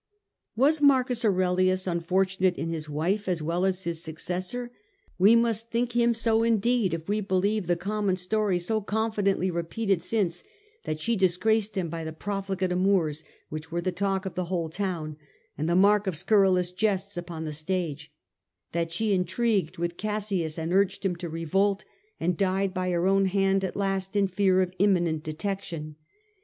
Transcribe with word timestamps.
Was 0.55 0.81
M. 0.81 0.89
Aurelius 0.89 1.85
unfortunate 1.85 2.57
in 2.57 2.69
his 2.69 2.89
wife 2.89 3.27
as 3.27 3.43
well 3.43 3.65
as 3.65 3.83
his 3.83 4.01
successor? 4.01 4.71
We 5.19 5.35
must 5.35 5.69
think 5.69 5.91
him 5.91 6.15
so 6.15 6.41
indeed 6.41 6.95
if 6.95 7.07
we 7.07 7.21
believe 7.21 7.67
the 7.67 7.75
common 7.75 8.15
story, 8.15 8.57
so 8.57 8.81
confidently 8.81 9.51
repeated.,,,., 9.51 9.99
I• 10.01 10.01
t 10.09 10.17
1 10.17 10.25
Was 10.25 10.33
he 10.33 10.39
also 10.41 10.41
since, 10.41 10.83
that 10.85 11.01
she 11.01 11.15
disgraced 11.15 11.77
him 11.77 11.89
by 11.89 12.03
the 12.03 12.13
profligate 12.13 12.71
in 12.71 12.79
his 12.79 12.87
wife 12.87 12.91
amours 12.97 13.23
which 13.49 13.71
were 13.71 13.79
the 13.81 13.91
talk 13.91 14.25
of 14.25 14.33
the 14.33 14.45
whole 14.45 14.69
town 14.69 15.17
and 15.55 15.69
the 15.69 15.75
mark 15.75 16.07
of 16.07 16.17
scurrilous 16.17 16.71
jests 16.71 17.15
upon 17.15 17.45
the 17.45 17.53
stage; 17.53 18.11
that 18.71 18.91
she 18.91 19.13
intrigued 19.13 19.77
with 19.77 19.97
Cassius 19.97 20.57
and 20.57 20.73
urged 20.73 21.05
him 21.05 21.15
to 21.17 21.29
revolt; 21.29 21.85
and 22.19 22.35
died 22.35 22.73
by 22.73 22.89
her 22.89 23.05
own 23.05 23.25
hand 23.27 23.63
at 23.63 23.75
last, 23.75 24.15
in 24.15 24.25
fear 24.27 24.63
of 24.63 24.73
imminent 24.79 25.21
detection. 25.21 25.95